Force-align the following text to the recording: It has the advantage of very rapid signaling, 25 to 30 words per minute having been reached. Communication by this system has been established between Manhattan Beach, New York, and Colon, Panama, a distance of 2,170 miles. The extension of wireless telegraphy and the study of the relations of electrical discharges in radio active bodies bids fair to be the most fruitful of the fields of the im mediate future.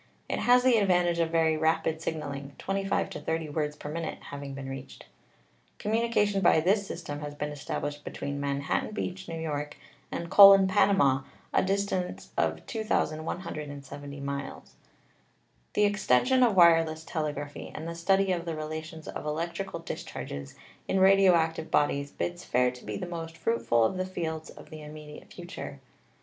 It 0.27 0.39
has 0.39 0.63
the 0.63 0.77
advantage 0.77 1.19
of 1.19 1.29
very 1.29 1.55
rapid 1.55 2.01
signaling, 2.01 2.55
25 2.57 3.11
to 3.11 3.19
30 3.19 3.49
words 3.49 3.75
per 3.75 3.87
minute 3.87 4.17
having 4.31 4.55
been 4.55 4.67
reached. 4.67 5.05
Communication 5.77 6.41
by 6.41 6.59
this 6.59 6.87
system 6.87 7.19
has 7.19 7.35
been 7.35 7.51
established 7.51 8.03
between 8.03 8.39
Manhattan 8.39 8.93
Beach, 8.95 9.27
New 9.29 9.39
York, 9.39 9.77
and 10.11 10.31
Colon, 10.31 10.67
Panama, 10.67 11.21
a 11.53 11.61
distance 11.61 12.31
of 12.35 12.65
2,170 12.65 14.19
miles. 14.21 14.73
The 15.75 15.85
extension 15.85 16.41
of 16.41 16.55
wireless 16.55 17.03
telegraphy 17.03 17.67
and 17.75 17.87
the 17.87 17.93
study 17.93 18.31
of 18.31 18.45
the 18.45 18.55
relations 18.55 19.07
of 19.07 19.23
electrical 19.23 19.81
discharges 19.81 20.55
in 20.87 20.99
radio 20.99 21.35
active 21.35 21.69
bodies 21.69 22.09
bids 22.09 22.43
fair 22.43 22.71
to 22.71 22.83
be 22.83 22.97
the 22.97 23.05
most 23.05 23.37
fruitful 23.37 23.83
of 23.83 23.97
the 23.97 24.05
fields 24.07 24.49
of 24.49 24.71
the 24.71 24.81
im 24.81 24.93
mediate 24.95 25.31
future. 25.31 25.79